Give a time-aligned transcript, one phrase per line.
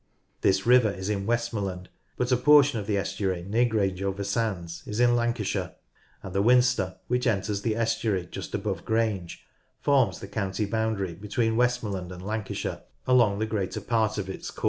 [0.41, 4.81] This river is in Westmorland, but a portion of the estuary near Grange over Sands
[4.87, 5.75] is in Lancashire,
[6.23, 9.45] and the Winster, which enters the estuary just above Grange,
[9.79, 14.49] forms the county boundary between Westmor land and Lancashire along the greater part of its
[14.49, 14.59] course.